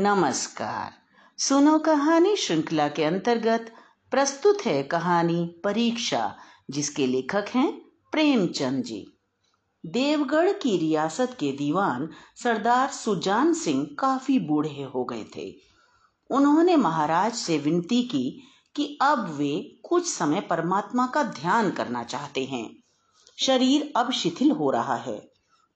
नमस्कार। 0.00 0.92
सुनो 1.38 1.78
कहानी 1.78 2.36
श्रृंखला 2.36 2.88
के 2.88 3.04
अंतर्गत 3.04 3.72
प्रस्तुत 4.10 4.66
है 4.66 4.82
कहानी 4.82 5.60
परीक्षा, 5.64 6.36
जिसके 6.70 7.06
लेखक 7.06 7.44
हैं 7.48 7.72
प्रेमचंद 8.12 8.84
जी। 8.84 9.06
देवगढ़ 9.86 10.52
की 10.52 10.76
रियासत 10.76 11.36
के 11.40 11.52
दीवान 11.52 12.08
सरदार 12.36 12.88
सुजान 12.88 13.52
सिंह 13.52 13.96
काफ़ी 13.98 14.38
बूढ़े 14.38 14.82
हो 14.94 15.04
गए 15.04 15.24
थे। 15.36 15.54
उन्होंने 16.30 16.76
महाराज 16.76 17.32
से 17.32 17.58
विनती 17.58 18.02
की 18.02 18.42
कि 18.76 18.98
अब 19.02 19.34
वे 19.38 19.80
कुछ 19.88 20.06
समय 20.06 20.40
परमात्मा 20.40 21.06
का 21.06 21.22
ध्यान 21.22 21.70
करना 21.70 22.04
चाहते 22.04 22.44
हैं। 22.44 22.76
शरीर 23.38 23.92
अब 23.96 24.12
शिथिल 24.12 24.50
हो 24.50 24.70
रहा 24.70 24.96
है 24.96 25.30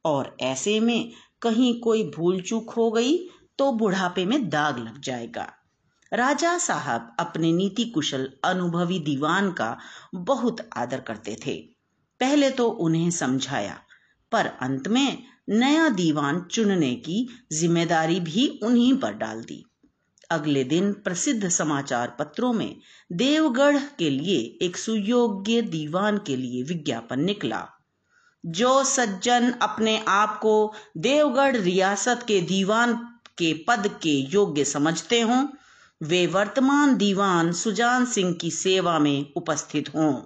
और 0.04 0.36
ऐसे 0.40 0.80
में 0.80 1.12
कहीं 1.42 1.80
कोई 1.80 2.10
भूल 2.16 2.40
चूक 2.40 2.70
हो 2.70 2.90
गई 2.90 3.28
तो 3.58 3.72
बुढ़ापे 3.72 4.24
में 4.24 4.48
दाग 4.48 4.78
लग 4.78 5.00
जाएगा। 5.00 5.46
राजा 6.12 6.56
साहब 6.58 7.14
अपने 7.20 7.52
नीति 7.52 7.84
कुशल 7.84 8.28
अनुभवी 8.44 8.98
दीवान 8.98 9.50
का 9.52 9.76
बहुत 10.14 10.68
आदर 10.76 11.00
करते 11.00 11.36
थे। 11.46 11.56
पहले 12.20 12.50
तो 12.50 12.68
उन्हें 12.68 13.10
समझाया, 13.10 13.78
पर 14.32 14.46
अंत 14.46 14.88
में 14.88 15.22
नया 15.48 15.88
दीवान 15.88 16.40
चुनने 16.50 16.94
की 16.96 17.26
ज़िम्मेदारी 17.52 18.18
भी 18.20 18.46
उन्हीं 18.62 18.96
पर 18.96 19.12
डाल 19.12 19.42
दी। 19.42 19.62
अगले 20.30 20.64
दिन 20.64 20.92
प्रसिद्ध 20.94 21.48
समाचार 21.48 22.16
पत्रों 22.18 22.52
में 22.52 22.76
देवगढ़ 23.12 23.78
के 23.98 24.10
लिए 24.10 24.38
एक 24.62 24.76
सुयोग्य 24.76 25.62
दीवान 25.62 26.18
के 26.18 26.36
लिए 26.36 26.62
विज्ञापन 26.62 27.20
निकला। 27.20 27.66
जो 28.44 28.82
सज्जन 28.84 29.50
अपने 29.52 29.98
आप 30.08 30.38
को 30.42 30.72
देवगढ़ 30.98 31.56
रियासत 31.56 32.24
के 32.28 32.40
दीवान 32.40 32.94
के 33.38 33.64
पद 33.68 33.86
के 34.02 34.10
योग्य 34.10 34.64
समझते 34.64 35.20
हों, 35.20 35.48
वे 36.02 36.26
वर्तमान 36.26 36.96
दीवान 36.96 37.52
सुजान 37.52 38.06
सिंह 38.06 38.32
की 38.32 38.50
सेवा 38.50 38.98
में 38.98 39.26
उपस्थित 39.36 39.88
हों। 39.94 40.22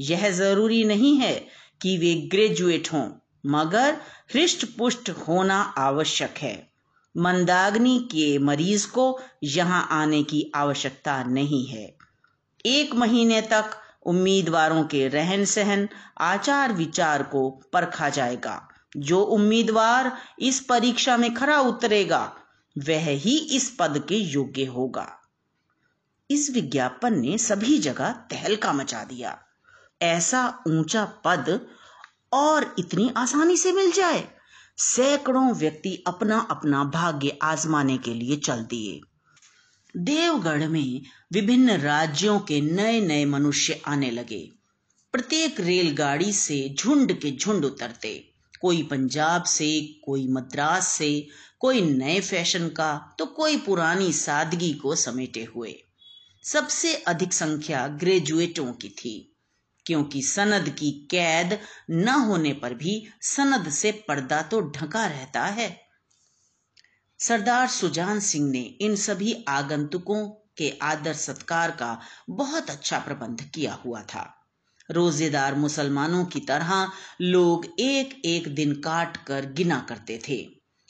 यह 0.00 0.30
ज़रूरी 0.30 0.84
नहीं 0.84 1.16
है 1.16 1.46
कि 1.82 1.98
वे 1.98 2.14
ग्रेजुएट 2.14 2.92
हों, 2.92 3.10
मगर 3.46 3.96
हृष्ट 4.34 4.64
पुष्ट 4.64 5.10
होना 5.10 5.60
आवश्यक 5.60 6.34
है। 6.38 6.72
मंदाग्नि 7.16 8.08
के 8.12 8.38
मरीज़ 8.38 8.86
को 8.86 9.20
यहाँ 9.42 9.88
आने 9.90 10.22
की 10.22 10.52
आवश्यकता 10.54 11.24
नहीं 11.24 11.66
है। 11.66 11.96
एक 12.66 12.94
महीने 12.94 13.40
तक 13.40 13.70
उम्मीदवारों 14.06 14.84
के 14.84 15.08
रहन 15.08 15.44
सहन 15.44 15.88
आचार 16.20 16.72
विचार 16.72 17.22
को 17.22 17.50
परखा 17.72 18.08
जाएगा। 18.08 18.68
जो 18.96 19.20
उम्मीदवार 19.20 20.18
इस 20.38 20.60
परीक्षा 20.60 21.16
में 21.16 21.34
खरा 21.34 21.60
उतरेगा, 21.60 22.36
वह 22.78 23.08
ही 23.08 23.38
इस 23.38 23.76
पद 23.78 24.06
के 24.08 24.16
योग्य 24.16 24.64
होगा। 24.64 25.18
इस 26.30 26.50
विज्ञापन 26.50 27.20
ने 27.20 27.38
सभी 27.38 27.78
जगह 27.78 28.12
तहलका 28.12 28.72
मचा 28.72 29.04
दिया। 29.04 29.42
ऐसा 30.02 30.62
ऊँचा 30.68 31.04
पद 31.04 31.66
और 32.32 32.74
इतनी 32.78 33.12
आसानी 33.16 33.56
से 33.56 33.72
मिल 33.72 33.92
जाए, 33.92 34.28
सैकड़ों 34.76 35.54
व्यक्ति 35.54 36.04
अपना 36.06 36.48
अपना 36.50 36.84
भाग्य 36.84 37.38
आजमाने 37.42 37.98
के 37.98 38.14
लिए 38.14 38.36
चल 38.36 38.56
दिए। 38.56 39.00
देवगढ़ 39.96 40.68
में 40.68 41.02
विभिन्न 41.32 41.70
राज्यों 41.70 42.40
के 42.40 42.60
नए 42.60 43.00
नए 43.00 43.24
मनुष्य 43.24 43.82
आने 43.86 44.10
लगे। 44.10 44.50
प्रत्येक 45.12 45.60
रेलगाड़ी 45.60 46.32
से 46.32 46.74
झुंड 46.78 47.20
के 47.20 47.36
झुंड 47.36 47.64
उतरते। 47.64 48.31
कोई 48.62 48.82
पंजाब 48.82 49.44
से, 49.44 50.00
कोई 50.04 50.26
मद्रास 50.28 50.88
से, 50.88 51.28
कोई 51.60 51.80
नए 51.80 52.20
फ़ैशन 52.20 52.68
का 52.68 53.16
तो 53.18 53.26
कोई 53.26 53.56
पुरानी 53.56 54.12
सादगी 54.12 54.72
को 54.72 54.94
समेटे 54.94 55.44
हुए। 55.44 55.74
सबसे 56.44 56.94
अधिक 56.94 57.32
संख्या 57.32 57.86
ग्रेजुएटों 57.88 58.72
की 58.72 58.88
थी, 58.88 59.36
क्योंकि 59.86 60.22
सनद 60.22 60.68
की 60.68 60.90
कैद 61.10 61.58
न 61.90 62.08
होने 62.08 62.52
पर 62.52 62.74
भी 62.74 63.02
सनद 63.22 63.70
से 63.70 63.92
पर्दा 64.08 64.42
तो 64.42 64.60
ढका 64.70 65.06
रहता 65.06 65.44
है। 65.44 65.70
सरदार 67.20 67.66
सुजान 67.68 68.20
सिंह 68.20 68.50
ने 68.50 68.60
इन 68.60 68.96
सभी 68.96 69.44
आगंतुकों 69.48 70.28
के 70.58 70.70
आदर 70.82 71.14
सत्कार 71.14 71.70
का 71.70 71.98
बहुत 72.30 72.70
अच्छा 72.70 72.98
प्रबंध 72.98 73.42
किया 73.54 73.74
हुआ 73.74 74.02
था। 74.04 74.22
रोजेदार 74.92 75.54
मुसलमानों 75.54 76.24
की 76.24 76.40
तरह 76.40 76.90
लोग 77.20 77.66
एक 77.80 78.22
एक 78.24 78.54
दिन 78.54 78.74
काट 78.74 79.16
कर 79.16 79.46
गिना 79.46 79.86
करते 79.88 80.20
थे। 80.28 80.48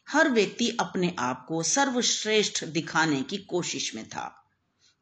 हर 0.08 0.28
व्यक्ति 0.28 0.76
अपने 0.80 1.16
आप 1.18 1.44
को 1.48 1.62
सर्वश्रेष्ठ 1.62 2.64
दिखाने 2.64 3.22
की 3.22 3.36
कोशिश 3.36 3.94
में 3.94 4.08
था। 4.08 4.44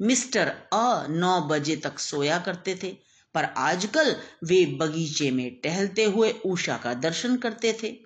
मिस्टर 0.03 0.49
अ 0.73 1.07
नौ 1.11 1.41
बजे 1.41 1.77
तक 1.77 1.99
सोया 1.99 2.39
करते 2.39 2.79
थे, 2.83 2.97
पर 3.35 3.45
आजकल 3.45 4.17
वे 4.45 4.67
बगीचे 4.67 5.31
में 5.31 5.61
टहलते 5.61 6.05
हुए 6.05 6.31
उषा 6.31 6.77
का 6.77 6.95
दर्शन 6.95 7.37
करते 7.37 7.79
थे। 7.83 7.97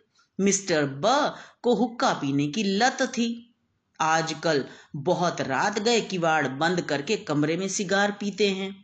मिस्टर 0.41 0.87
ब 0.87 1.35
को 1.63 1.75
हुक्का 1.75 2.13
पीने 2.13 2.47
की 2.47 2.63
लत 2.63 2.99
थी। 3.03 3.55
आजकल 4.01 4.65
बहुत 4.97 5.41
रात 5.41 5.79
गए 5.79 6.01
किवाड़ 6.01 6.49
बंद 6.49 6.81
करके 6.81 7.17
कमरे 7.17 7.57
में 7.57 7.69
सिगार 7.69 8.13
पीते 8.13 8.49
हैं। 8.49 8.84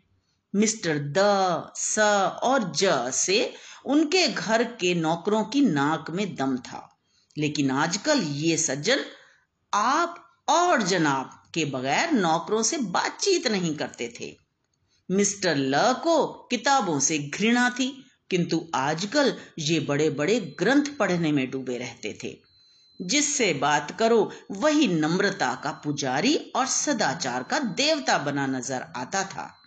मिस्टर 0.54 0.98
द, 0.98 1.72
स 1.76 1.98
और 2.42 2.72
ज 2.76 3.10
से 3.14 3.54
उनके 3.86 4.28
घर 4.28 4.64
के 4.64 4.94
नौकरों 4.94 5.44
की 5.44 5.60
नाक 5.60 6.10
में 6.10 6.34
दम 6.36 6.56
था। 6.56 6.98
लेकिन 7.38 7.70
आजकल 7.70 8.20
ये 8.20 8.56
सज्जन 8.56 9.04
आप 9.74 10.44
और 10.48 10.82
जनाब 10.82 11.50
के 11.54 11.64
बगैर 11.64 12.12
नौकरों 12.12 12.62
से 12.62 12.76
बातचीत 12.76 13.46
नहीं 13.46 13.76
करते 13.76 14.12
थे। 14.20 14.36
मिस्टर 15.10 15.56
ल 15.56 15.92
को 15.92 16.26
किताबों 16.26 17.00
से 17.00 17.18
घृणा 17.18 17.70
थी, 17.70 18.04
किंतु 18.30 18.68
आजकल 18.74 19.34
ये 19.58 19.80
बड़े 19.80 20.10
बड़े 20.10 20.40
ग्रंथ 20.40 20.84
पढ़ने 20.98 21.32
में 21.32 21.50
डूबे 21.50 21.78
रहते 21.78 22.18
थे। 22.24 22.36
जिससे 23.02 23.54
बात 23.54 23.96
करो, 23.98 24.30
वही 24.50 24.88
नम्रता 24.88 25.60
का 25.64 25.70
पुजारी 25.70 26.36
और 26.56 26.66
सदाचार 26.66 27.42
का 27.42 27.58
देवता 27.58 28.18
बना 28.18 28.46
नज़र 28.46 28.92
आता 28.96 29.24
था। 29.24 29.59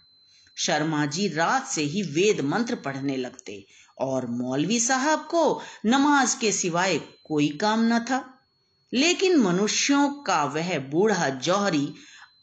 शर्मा 0.56 1.06
जी 1.06 1.28
रात 1.28 1.68
से 1.68 1.82
ही 1.82 2.02
वेद 2.02 2.42
मंत्र 2.42 2.76
पढ़ने 2.76 3.18
लगते 3.18 3.68
और 4.00 4.28
मौलवी 4.28 4.80
साहब 4.80 5.20
को 5.20 5.62
नमाज़ 5.86 6.38
के 6.40 6.52
सिवाय 6.52 6.98
कोई 7.24 7.50
काम 7.50 7.94
न 7.94 8.00
था। 8.00 8.40
लेकिन 8.94 9.38
मनुष्यों 9.38 10.10
का 10.10 10.44
वह 10.44 10.80
बूढ़ा 10.80 11.30
जौहरी 11.30 11.94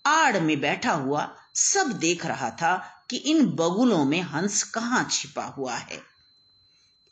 आड़ 0.06 0.40
में 0.40 0.60
बैठा 0.60 0.92
हुआ 0.92 1.36
सब 1.54 1.92
देख 1.92 2.26
रहा 2.26 2.50
था 2.50 3.06
कि 3.10 3.16
इन 3.16 3.46
बगुलों 3.46 4.04
में 4.04 4.20
हंस 4.20 4.62
कहाँ 4.62 5.08
छिपा 5.10 5.44
हुआ 5.44 5.74
है। 5.74 5.98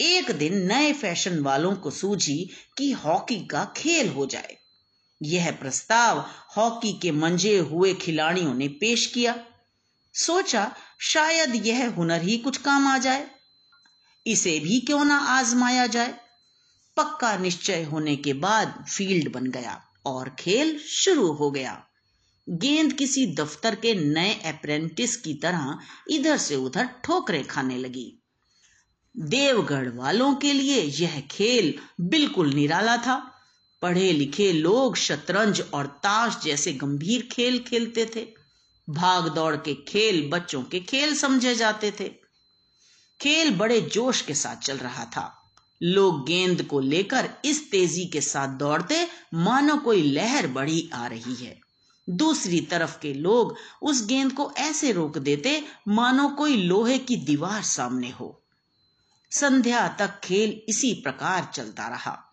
एक 0.01 0.31
दिन 0.31 0.67
नए 0.67 0.93
फ़ैशन 0.93 1.39
वालों 1.39 1.77
को 1.77 1.91
सूझी 1.91 2.51
कि 2.79 2.93
हॉकी 2.93 3.47
का 3.47 3.73
खेल 3.77 4.09
हो 4.09 4.27
जाए। 4.27 4.57
यह 5.23 5.51
प्रस्ताव 5.51 6.25
हॉकी 6.57 6.93
के 6.93 7.11
मंजे 7.11 7.59
हुए 7.59 7.95
खिलाड़ियों 7.95 8.55
ने 8.55 8.69
पेश 8.69 9.07
किया। 9.07 9.45
सोचा 10.15 10.77
शायद 11.01 11.67
यह 11.67 11.91
हुनर 11.91 12.23
ही 12.23 12.39
कुछ 12.39 12.57
काम 12.57 12.87
आ 12.87 12.99
जाए। 12.99 13.31
इसे 14.27 14.61
भी 14.61 14.81
क्यों 14.81 15.05
ना 15.05 15.19
आजमाया 15.19 15.87
जाए? 15.87 16.15
पक्का 16.97 17.37
निश्चय 17.37 17.83
होने 17.83 18.17
के 18.17 18.33
बाद 18.33 18.85
फ़ील्ड 18.89 19.33
बन 19.33 19.47
गया 19.47 19.83
और 20.07 20.37
खेल 20.39 20.79
शुरू 20.79 21.33
हो 21.33 21.51
गया। 21.51 21.85
गेंद 22.49 22.93
किसी 22.93 23.27
दफ्तर 23.27 23.75
के 23.75 23.95
नए 23.95 24.35
अप्रेंटिस 24.35 25.17
की 25.17 25.35
तरह 25.35 25.79
इधर 26.11 26.37
से 26.37 26.57
उधर 26.57 26.89
ठोकरें 27.05 27.45
खाने 27.45 27.79
लगी। 27.79 28.23
देवगढ़ 29.17 29.89
वालों 29.89 30.35
के 30.35 30.53
लिए 30.53 30.83
यह 30.83 31.21
खेल 31.21 31.75
बिल्कुल 32.01 32.55
निराला 32.55 32.97
था। 32.97 33.35
पढ़े 33.83 34.13
लिखे 34.13 34.53
लोग 34.53 34.97
शतरंज 34.97 35.61
और 35.75 35.87
ताश 35.87 36.45
जैसे 36.45 36.73
गंभीर 36.73 37.29
खेल 37.33 37.59
खेलते 37.59 38.11
थे। 38.17 38.38
भाग 38.91 39.29
दौड़ 39.29 39.57
के 39.57 39.75
खेल 39.75 40.31
बच्चों 40.31 40.63
के 40.63 40.81
खेल 40.81 41.17
समझे 41.17 41.55
जाते 41.55 41.91
थे। 42.01 42.09
खेल 43.21 43.57
बड़े 43.57 43.81
जोश 43.81 44.21
के 44.21 44.35
साथ 44.35 44.57
चल 44.57 44.77
रहा 44.77 45.05
था। 45.05 45.53
लोग 45.83 46.27
गेंद 46.27 46.63
को 46.63 46.81
लेकर 46.81 47.31
इस 47.45 47.71
तेज़ी 47.71 48.07
के 48.07 48.21
साथ 48.21 48.49
दौड़ते, 48.49 49.09
मानो 49.35 49.77
कोई 49.77 50.03
लहर 50.03 50.47
बड़ी 50.47 50.91
आ 50.95 51.07
रही 51.07 51.35
है। 51.35 51.61
दूसरी 52.11 52.61
तरफ़ 52.61 52.99
के 53.01 53.15
लोग 53.15 53.57
उस 53.83 54.07
गेंद 54.07 54.33
को 54.33 54.53
ऐसे 54.59 54.93
रोक 54.93 55.19
देते, 55.19 55.65
मानो 55.89 56.29
कोई 56.29 56.57
लोहे 56.57 56.99
की 56.99 57.17
दीवार 57.17 57.63
सामने 57.63 58.11
हो। 58.11 58.43
संध्या 59.31 59.89
तक 59.89 60.21
खेल 60.25 60.63
इसी 60.69 60.95
प्रकार 60.95 61.51
चलता 61.55 61.89
रहा। 61.89 62.33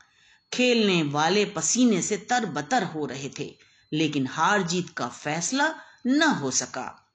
खेलने 0.54 1.04
वाले 1.04 1.46
पसीने 1.46 2.02
से 2.02 2.18
तरबतर 2.18 2.84
हो 2.84 3.06
रहे 3.06 3.30
थे, 3.40 3.58
लेकिन 3.94 4.28
हार 4.28 4.62
जीत 4.62 4.90
का 4.90 5.08
फैसला 5.08 5.76
न 6.08 6.22
हो 6.22 6.52
सका। 6.52 7.14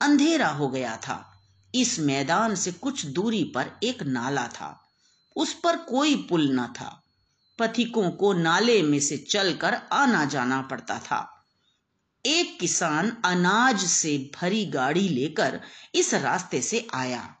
अंधेरा 0.00 0.48
हो 0.48 0.68
गया 0.68 0.96
था। 0.96 1.42
इस 1.74 1.98
मैदान 1.98 2.54
से 2.54 2.72
कुछ 2.72 3.06
दूरी 3.06 3.44
पर 3.44 3.70
एक 3.82 4.02
नाला 4.02 4.48
था। 4.48 4.88
उस 5.36 5.52
पर 5.54 5.76
कोई 5.76 6.16
पुल 6.16 6.60
न 6.60 6.66
था। 6.66 7.02
पथिकों 7.58 8.10
को 8.10 8.32
नाले 8.32 8.82
में 8.82 9.00
से 9.00 9.16
चलकर 9.16 9.74
आना 9.74 10.24
जाना 10.24 10.62
पड़ता 10.62 10.98
था। 10.98 11.46
एक 12.26 12.60
किसान 12.60 13.16
अनाज 13.24 13.80
से 13.80 14.30
भरी 14.40 14.66
गाड़ी 14.66 15.08
लेकर 15.08 15.60
इस 15.94 16.14
रास्ते 16.14 16.62
से 16.62 16.88
आया। 16.94 17.36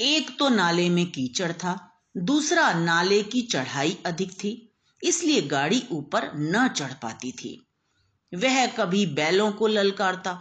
एक 0.00 0.38
तो 0.38 0.48
नाले 0.48 0.90
में 0.90 1.10
कीचड़ 1.10 1.52
था, 1.52 2.02
दूसरा 2.16 2.72
नाले 2.72 3.22
की 3.22 3.42
चढ़ाई 3.42 3.98
अधिक 4.06 4.32
थी, 4.32 4.72
इसलिए 5.02 5.42
गाड़ी 5.42 5.88
ऊपर 5.90 6.32
न 6.34 6.68
चढ़ 6.68 6.92
पाती 6.92 7.32
थी। 7.32 7.63
वह 8.34 8.66
कभी 8.66 9.04
बैलों 9.06 9.50
को 9.52 9.66
ललकारता 9.66 10.32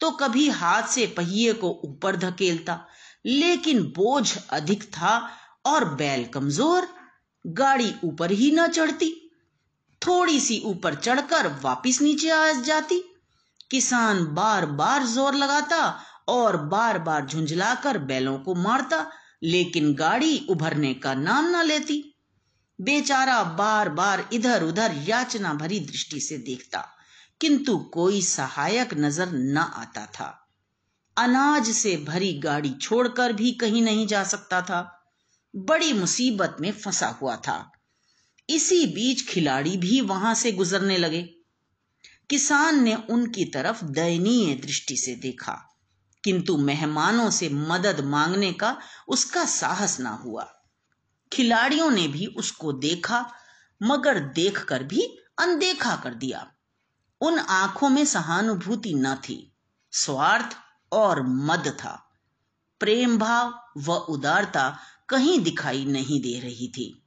तो 0.00 0.10
कभी 0.10 0.48
हाथ 0.48 0.88
से 0.88 1.06
पहिए 1.06 1.52
को 1.52 1.70
ऊपर 1.84 2.16
धकेलता। 2.16 2.78
लेकिन 3.26 3.82
बोझ 3.96 4.36
अधिक 4.50 4.82
था 4.84 5.18
और 5.66 5.84
बैल 5.94 6.24
कमज़ोर, 6.24 6.86
गाड़ी 7.44 7.92
ऊपर 8.04 8.30
ही 8.30 8.50
न 8.50 8.66
चढ़ती। 8.66 9.10
थोड़ी 10.02 10.40
सी 10.40 10.60
ऊपर 10.64 10.94
चढ़कर 10.94 11.46
वापिस 11.62 12.00
नीचे 12.02 12.30
आ 12.30 12.52
जाती। 12.52 13.00
किसान 13.70 14.24
बार 14.24 14.66
बार 14.66 15.06
ज़ोर 15.06 15.34
लगाता 15.34 15.80
और 16.28 16.56
बार 16.66 16.98
बार 16.98 17.26
झुंझलाकर 17.26 17.98
बैलों 17.98 18.38
को 18.38 18.54
मारता, 18.54 19.06
लेकिन 19.42 19.92
गाड़ी 19.94 20.46
उभरने 20.50 20.92
का 20.94 21.14
नाम 21.14 21.48
ना 21.50 21.62
लेती। 21.62 22.02
बेचारा 22.78 23.42
बार 23.58 23.88
बार 23.88 24.28
इधर 24.32 24.62
उधर 24.62 24.94
याचना 25.06 25.54
भरी 25.54 25.80
दृष्टि 25.80 26.20
से 26.20 26.38
देखता। 26.38 26.84
किंतु 27.40 27.76
कोई 27.78 28.22
सहायक 28.22 28.94
नज़र 28.94 29.32
न 29.32 29.56
आता 29.56 30.04
था। 30.06 30.26
अनाज 31.16 31.70
से 31.70 31.96
भरी 31.96 32.32
गाड़ी 32.38 32.70
छोड़कर 32.72 33.32
भी 33.32 33.52
कहीं 33.52 33.82
नहीं 33.82 34.06
जा 34.06 34.22
सकता 34.24 34.60
था। 34.62 34.80
बड़ी 35.54 35.92
मुसीबत 35.92 36.56
में 36.60 36.70
फंसा 36.72 37.08
हुआ 37.22 37.36
था। 37.36 37.72
इसी 38.48 38.84
बीच 38.86 39.26
खिलाड़ी 39.28 39.76
भी 39.76 40.00
वहाँ 40.00 40.34
से 40.34 40.52
गुजरने 40.52 40.98
लगे। 40.98 41.22
किसान 42.30 42.82
ने 42.82 42.94
उनकी 43.10 43.44
तरफ़ 43.44 43.84
दयनीय 43.84 44.54
दृष्टि 44.54 44.96
से 44.96 45.14
देखा, 45.14 45.52
किंतु 46.24 46.56
मेहमानों 46.56 47.30
से 47.30 47.48
मदद 47.48 48.00
मांगने 48.00 48.52
का 48.52 48.76
उसका 49.08 49.44
साहस 49.44 49.98
ना 50.00 50.10
हुआ। 50.24 50.46
खिलाड़ियों 51.32 51.90
ने 51.90 52.06
भी 52.08 52.26
उसको 52.26 52.72
देखा, 52.72 53.24
मगर 53.80 54.18
देखकर 54.18 54.82
भी 54.82 55.02
अनदेखा 55.38 55.96
कर 55.96 56.14
दिया। 56.14 56.46
उन 57.20 57.38
आँखों 57.38 57.88
में 57.88 58.04
सहानुभूति 58.04 58.94
न 58.94 59.14
थी। 59.14 59.56
स्वार्थ 59.92 60.56
और 60.92 61.22
मद 61.22 61.68
था। 61.68 62.10
प्रेम 62.80 63.18
भाव 63.18 63.62
व 63.76 63.92
उदारता 63.92 64.78
कहीं 65.08 65.40
दिखाई 65.40 65.84
नहीं 65.84 66.20
दे 66.20 66.40
रही 66.40 66.68
थी। 66.68 67.02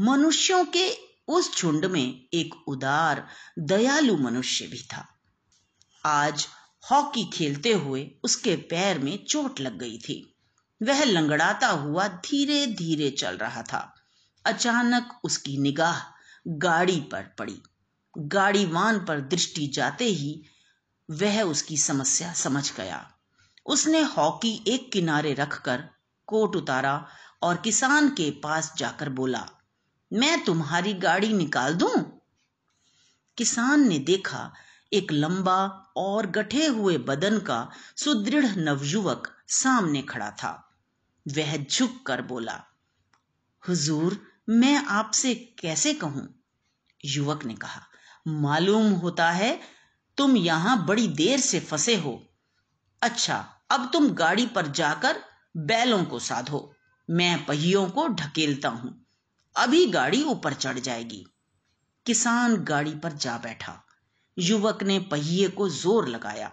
मनुष्यों 0.00 0.64
के 0.64 0.98
उस 1.28 1.58
झुंड 1.58 1.84
में 1.84 2.28
एक 2.34 2.68
उदार, 2.68 3.28
दयालु 3.58 4.16
मनुष्य 4.16 4.66
भी 4.66 4.82
था। 4.82 5.08
आज 6.06 6.46
हॉकी 6.90 7.24
खेलते 7.24 7.72
हुए 7.72 8.10
उसके 8.24 8.56
पैर 8.56 8.98
में 8.98 9.24
चोट 9.24 9.60
लग 9.60 9.78
गई 9.78 9.98
थी। 9.98 10.36
वह 10.82 11.04
लंगड़ाता 11.04 11.68
हुआ 11.68 12.08
धीरे 12.08 12.66
धीरे 12.66 13.10
चल 13.10 13.36
रहा 13.36 13.62
था। 13.62 13.94
अचानक 14.44 15.20
उसकी 15.24 15.58
निगाह 15.58 16.14
गाड़ी 16.48 17.00
पर 17.00 17.22
पड़ी। 17.38 17.62
गाड़ीवान 18.18 19.04
पर 19.04 19.20
दृष्टि 19.20 19.66
जाते 19.66 20.04
ही 20.04 20.44
वह 21.10 21.42
उसकी 21.42 21.76
समस्या 21.76 22.32
समझ 22.32 22.76
गया। 22.76 23.10
उसने 23.66 24.00
हॉकी 24.00 24.64
एक 24.68 24.92
किनारे 24.92 25.34
रखकर 25.34 25.84
कोट 26.26 26.56
उतारा 26.56 27.08
और 27.42 27.56
किसान 27.56 28.08
के 28.08 28.30
पास 28.30 28.74
जाकर 28.78 29.08
बोला, 29.08 29.48
मैं 30.12 30.44
तुम्हारी 30.44 30.94
गाड़ी 30.94 31.32
निकाल 31.32 31.74
दूँ? 31.74 32.20
किसान 33.38 33.88
ने 33.88 33.98
देखा 33.98 34.52
एक 34.92 35.12
लंबा 35.12 35.66
और 35.96 36.26
गठे 36.26 36.66
हुए 36.66 36.98
बदन 36.98 37.38
का 37.38 37.70
सुदृढ़ 37.96 38.46
नवयुवक 38.46 39.36
सामने 39.48 40.02
खड़ा 40.02 40.30
था। 40.30 40.78
वह 41.28 41.56
झुक 41.56 42.06
कर 42.06 42.22
बोला, 42.22 42.64
हुजूर, 43.68 44.26
मैं 44.48 44.86
आपसे 44.86 45.34
कैसे 45.34 45.94
कहूँ? 45.94 46.42
युवक 47.04 47.44
ने 47.44 47.54
कहा 47.54 47.86
मालूम 48.26 48.92
होता 48.92 49.30
है, 49.30 49.60
तुम 50.16 50.36
यहाँ 50.36 50.86
बड़ी 50.86 51.08
देर 51.08 51.40
से 51.40 51.60
फंसे 51.60 51.96
हो। 51.96 52.22
अच्छा 53.02 53.36
अब 53.70 53.90
तुम 53.92 54.08
गाड़ी 54.10 54.46
पर 54.46 54.66
जाकर 54.66 55.16
बैलों 55.56 56.04
को 56.04 56.18
साधो। 56.18 56.74
मैं 57.10 57.44
पहियों 57.46 57.88
को 57.90 58.08
ढकेलता 58.08 58.68
हूँ। 58.68 59.06
अभी 59.56 59.86
गाड़ी 59.86 60.22
ऊपर 60.22 60.54
चढ़ 60.54 60.78
जाएगी। 60.78 61.24
किसान 62.06 62.56
गाड़ी 62.56 62.94
पर 62.94 63.12
जा 63.12 63.38
बैठा। 63.38 63.86
युवक 64.38 64.82
ने 64.82 64.98
पहिए 64.98 65.48
को 65.48 65.68
ज़ोर 65.68 66.08
लगाया। 66.08 66.48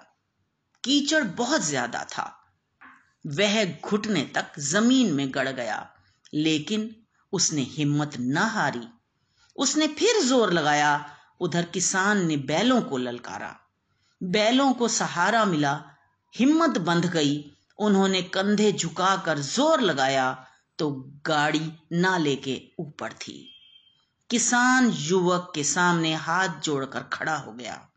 कीचड़ 0.84 1.24
बहुत 1.24 1.62
ज़्यादा 1.62 2.04
था। 2.04 2.38
वह 3.28 3.66
घुटने 3.66 4.22
तक 4.22 4.60
ज़मीन 4.60 5.14
में 5.14 5.34
गड़ 5.34 5.50
गया। 5.50 5.90
लेकिन 6.34 6.96
उसने 7.34 7.62
हिम्मत 7.62 8.12
न 8.20 8.38
हारी। 8.38 8.88
उसने 9.56 9.88
फिर 9.88 10.22
ज़ोर 10.24 10.54
लगाया। 10.54 11.18
उधर 11.42 11.66
किसान 11.66 12.26
ने 12.28 12.38
बैलों 12.38 12.82
को 12.82 12.98
ललकारा। 12.98 13.56
बैलों 14.24 14.74
को 14.74 14.88
सहारा 14.88 15.46
मिला। 15.46 15.84
हिम्मत 16.36 16.78
बंध 16.78 17.06
गई। 17.06 17.52
उन्होंने 17.80 18.22
कंधे 18.22 18.72
झुकाकर 18.72 19.40
ज़ोर 19.40 19.82
लगाया 19.82 20.48
तो 20.80 20.90
गाड़ी 21.26 21.74
नाले 21.92 22.36
के 22.36 22.62
ऊपर 22.80 23.14
थी। 23.14 23.48
किसान 24.30 24.90
युवक 24.90 25.52
के 25.56 25.64
सामने 25.64 26.14
हाथ 26.16 26.62
जोड़कर 26.64 27.00
खड़ा 27.00 27.36
हो 27.36 27.52
गया 27.52 27.90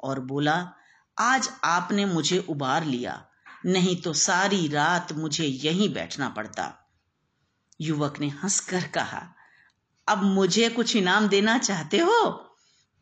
और 0.00 0.20
बोला, 0.20 0.72
आज 1.18 1.50
आपने 1.64 2.04
मुझे 2.04 2.46
उबार 2.48 2.84
लिया। 2.84 3.26
नहीं 3.66 3.96
तो 3.96 4.12
सारी 4.12 4.68
रात 4.68 5.12
मुझे 5.12 5.44
यहीं 5.44 5.92
बैठना 5.94 6.28
पड़ता। 6.28 6.90
युवक 7.80 8.20
ने 8.20 8.28
हंसकर 8.28 8.86
कहा, 8.86 9.34
अब 10.08 10.22
मुझे 10.22 10.68
कुछ 10.68 10.96
इनाम 10.96 11.28
देना 11.28 11.58
चाहते 11.58 11.98
हो? 11.98 12.49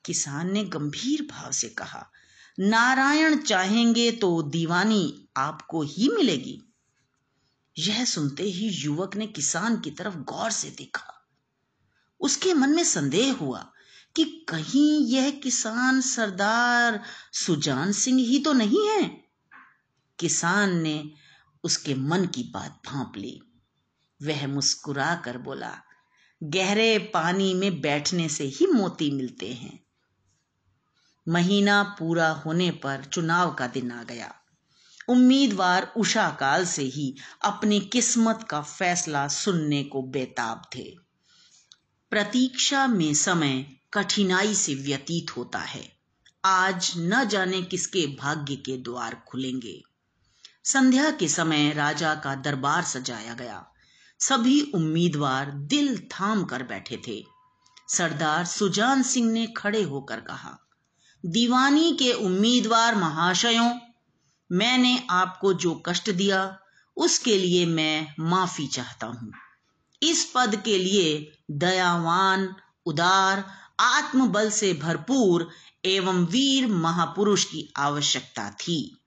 किसान 0.06 0.53
ने 0.53 0.65
गंभीर 0.65 1.23
भाव 1.23 1.53
से 1.53 1.69
कहा, 1.69 2.11
नारायण 2.61 3.39
चाहेंगे 3.39 4.11
तो 4.11 4.43
दीवानी 4.43 5.29
आपको 5.37 5.83
ही 5.83 6.09
मिलेगी। 6.09 6.62
यह 7.79 8.05
सुनते 8.05 8.43
ही 8.43 8.69
युवक 8.69 9.17
ने 9.17 9.27
किसान 9.27 9.81
की 9.81 9.91
तरफ़ 9.91 10.17
गौर 10.17 10.50
से 10.50 10.71
देखा। 10.71 11.29
उसके 12.21 12.55
मन 12.55 12.71
में 12.71 12.85
संदेह 12.85 13.35
हुआ 13.35 13.73
कि 14.17 14.25
कहीं 14.25 15.07
यह 15.07 15.31
किसान 15.31 16.00
सरदार 16.00 17.02
सुजान 17.33 17.93
सिंह 17.93 18.21
ही 18.21 18.38
तो 18.38 18.52
नहीं 18.52 18.88
है। 18.88 19.25
किसान 20.19 20.76
ने 20.76 21.11
उसके 21.64 21.95
मन 21.95 22.26
की 22.26 22.43
बात 22.43 22.83
भांप 22.87 23.12
ली। 23.17 23.43
वह 24.23 24.47
मुस्कुरा 24.47 25.23
कर 25.25 25.38
बोला, 25.38 25.78
गहरे 26.43 26.99
पानी 26.99 27.55
में 27.55 27.81
बैठने 27.81 28.28
से 28.28 28.45
ही 28.45 28.67
मोती 28.67 29.11
मिलते 29.11 29.52
हैं। 29.52 29.88
महीना 31.28 31.82
पूरा 31.82 32.30
होने 32.30 32.70
पर 32.70 33.04
चुनाव 33.04 33.54
का 33.54 33.66
दिन 33.66 33.90
आ 33.90 34.02
गया। 34.02 34.35
उम्मीदवार 35.08 35.92
उषा 35.97 36.30
काल 36.30 36.66
से 36.66 36.82
ही 36.82 37.16
अपनी 37.44 37.80
किस्मत 37.80 38.47
का 38.50 38.62
फैसला 38.62 39.28
सुनने 39.28 39.85
को 39.85 40.02
बेताब 40.02 40.62
थे। 40.76 40.97
प्रतीक्षा 42.11 42.87
में 42.87 43.14
समय 43.14 43.66
कठिनाई 43.94 44.54
से 44.54 44.75
व्यतीत 44.75 45.37
होता 45.37 45.58
है। 45.58 45.92
आज 46.44 46.92
न 46.97 47.28
जाने 47.28 47.62
किसके 47.62 48.06
भाग्य 48.06 48.56
के 48.56 48.76
द्वार 48.76 49.23
खुलेंगे। 49.28 49.82
संध्या 50.64 51.11
के 51.11 51.28
समय 51.28 51.73
राजा 51.73 52.14
का 52.14 52.35
दरबार 52.35 52.85
सजाया 52.85 53.35
गया। 53.35 53.66
सभी 54.20 54.73
उम्मीदवार 54.75 55.50
दिल 55.50 55.99
थाम 55.99 56.44
कर 56.44 56.62
बैठे 56.62 57.02
थे। 57.08 57.25
सरदार 57.88 58.44
सुजान 58.44 59.02
सिंह 59.02 59.32
ने 59.32 59.47
खड़े 59.47 59.82
होकर 59.82 60.20
कहा 60.20 60.58
दीवानी 61.27 61.93
के 61.93 62.13
उम्मीदवार 62.13 62.95
महाशयों, 62.95 63.75
मैंने 64.53 65.07
आपको 65.11 65.55
जो 65.55 65.83
कष्ट 65.87 66.11
दिया, 66.11 66.59
उसके 66.97 67.39
लिए 67.39 67.67
मैं 67.67 68.15
माफ़ी 68.21 68.67
चाहता 68.67 69.07
हूँ। 69.07 69.33
इस 70.03 70.33
पद 70.35 70.63
के 70.65 70.79
लिए 70.79 71.33
दयावान, 71.51 72.57
उदार, 72.87 73.45
आत्मबल 73.81 74.51
से 74.51 74.75
भरपूर 74.75 75.49
एवं 75.85 76.27
वीर 76.27 76.67
महापुरुष 76.67 77.45
की 77.45 77.73
आवश्यकता 77.77 78.51
थी। 78.51 79.01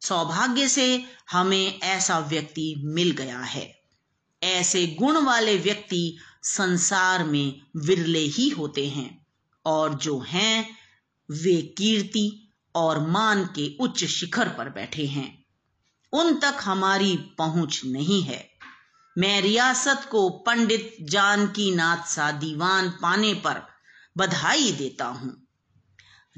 सौभाग्य 0.00 0.68
से 0.68 1.04
हमें 1.30 1.80
ऐसा 1.80 2.18
व्यक्ति 2.18 2.74
मिल 2.84 3.10
गया 3.10 3.40
है। 3.40 3.80
ऐसे 4.42 4.86
गुण 4.86 5.16
वाले 5.16 5.56
व्यक्ति 5.56 6.18
संसार 6.42 7.24
में 7.24 7.62
विरले 7.76 8.18
ही 8.18 8.48
होते 8.48 8.88
हैं 8.88 9.26
और 9.66 9.94
जो 9.94 10.24
हैं 10.28 10.79
वे 11.30 11.62
कीर्ति 11.62 12.52
और 12.74 13.06
मान 13.06 13.44
के 13.44 13.76
उच्च 13.80 14.04
शिखर 14.04 14.48
पर 14.48 14.68
बैठे 14.68 15.06
हैं। 15.06 15.44
उन 16.12 16.40
तक 16.40 16.56
हमारी 16.60 17.16
पहुँच 17.16 17.82
नहीं 17.84 18.22
है। 18.22 18.50
मैं 19.18 19.42
रियासत 19.42 20.08
को 20.10 20.30
पंडित 20.30 20.96
जानकी 21.02 21.74
नाथ 21.74 22.06
सा 22.06 22.30
दीवान 22.30 22.90
पाने 22.90 23.34
पर 23.34 23.62
बधाई 24.16 24.72
देता 24.72 25.04
हूँ। 25.04 25.46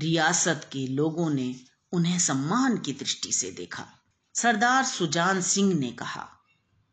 रियासत 0.01 0.69
के 0.73 0.87
लोगों 0.87 1.31
ने 1.31 1.55
उन्हें 1.93 2.19
सम्मान 2.19 2.79
की 2.79 2.93
दृष्टि 2.93 3.33
से 3.33 3.51
देखा। 3.51 3.87
सरदार 4.35 4.85
सुजान 4.85 5.43
सिंह 5.43 5.75
ने 5.75 5.93
कहा, 5.93 6.29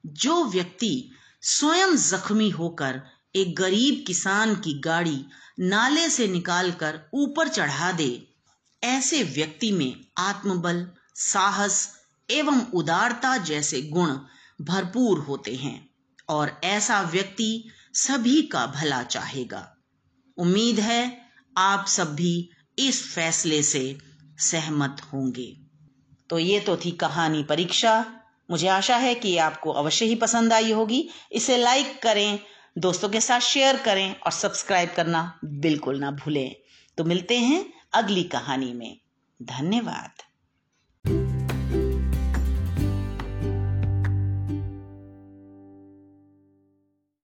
जो 0.06 0.46
व्यक्ति 0.46 1.12
स्वयं 1.41 1.96
जख्मी 1.96 2.50
होकर 2.50 3.01
एक 3.36 3.56
गरीब 3.56 4.03
किसान 4.08 4.56
की 4.56 4.79
गाड़ी 4.79 5.25
नाले 5.60 6.10
से 6.10 6.28
निकालकर 6.28 7.00
ऊपर 7.13 7.48
चढ़ा 7.48 7.92
दे। 7.92 8.28
ऐसे 8.84 9.24
व्यक्ति 9.24 9.72
में 9.72 10.06
आत्मबल, 10.18 10.92
साहस 11.16 12.00
एवं 12.32 12.72
उदारता 12.72 13.38
जैसे 13.38 13.82
गुण 13.82 14.08
भरपूर 14.62 15.20
होते 15.20 15.56
हैं 15.56 15.89
और 16.30 16.62
ऐसा 16.63 17.01
व्यक्ति 17.01 17.70
सभी 17.94 18.42
का 18.42 18.66
भला 18.66 19.04
चाहेगा। 19.04 19.75
उम्मीद 20.38 20.80
है 20.80 21.22
आप 21.58 21.86
सब 21.88 22.16
भी 22.16 22.50
इस 22.80 23.16
फैसले 23.16 23.63
से 23.63 23.98
सहमत 24.38 25.01
होंगे। 25.13 25.58
तो 26.30 26.39
ये 26.39 26.60
तो 26.60 26.78
थी 26.78 26.92
कहानी 26.92 27.44
परीक्षा। 27.44 28.13
मुझे 28.51 28.68
आशा 28.68 28.98
है 28.98 29.16
कि 29.16 29.38
आपको 29.38 29.72
अवश्य 29.72 30.06
ही 30.06 30.16
पसंद 30.16 30.54
आई 30.54 30.72
होगी। 30.72 31.10
इसे 31.32 31.58
लाइक 31.58 32.01
करें 32.04 32.39
दोस्तों 32.77 33.09
के 33.09 33.21
साथ 33.21 33.39
शेयर 33.39 33.77
करें 33.77 34.15
और 34.19 34.31
सब्सक्राइब 34.31 34.89
करना 34.95 35.39
बिल्कुल 35.45 35.99
ना 35.99 36.11
भूलें। 36.11 36.55
तो 36.97 37.03
मिलते 37.03 37.39
हैं 37.39 37.73
अगली 37.93 38.23
कहानी 38.23 38.73
में। 38.73 38.99
धन्यवाद। 39.41 40.11